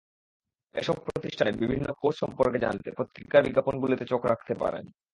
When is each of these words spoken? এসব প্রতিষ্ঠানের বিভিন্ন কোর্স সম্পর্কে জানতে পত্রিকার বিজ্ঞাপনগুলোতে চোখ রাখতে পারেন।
এসব 0.75 0.95
প্রতিষ্ঠানের 1.05 1.55
বিভিন্ন 1.57 1.87
কোর্স 1.93 2.17
সম্পর্কে 2.19 2.57
জানতে 2.59 2.89
পত্রিকার 2.91 3.41
বিজ্ঞাপনগুলোতে 3.43 4.05
চোখ 4.05 4.21
রাখতে 4.25 4.53
পারেন। 4.55 4.85